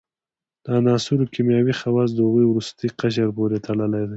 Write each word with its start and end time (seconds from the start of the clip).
د 0.63 0.65
عناصرو 0.79 1.31
کیمیاوي 1.33 1.73
خواص 1.79 2.09
د 2.13 2.19
هغوي 2.27 2.45
وروستي 2.47 2.87
قشر 2.99 3.27
پورې 3.37 3.57
تړلی 3.65 4.03
دی. 4.07 4.09